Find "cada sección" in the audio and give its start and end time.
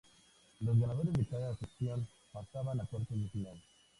1.27-2.07